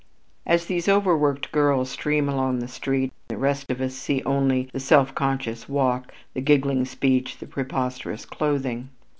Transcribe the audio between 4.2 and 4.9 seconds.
only the